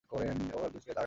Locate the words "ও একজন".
0.09-0.37